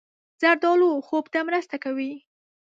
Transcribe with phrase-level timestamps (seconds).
[0.41, 2.13] زردالو خوب ته مرسته کوي.